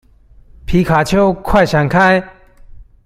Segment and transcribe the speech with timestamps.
[0.65, 2.27] 皮卡丘，快閃開